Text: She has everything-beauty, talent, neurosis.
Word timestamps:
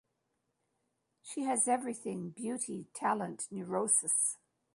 She 1.21 1.41
has 1.43 1.67
everything-beauty, 1.67 2.87
talent, 2.95 3.47
neurosis. 3.51 4.39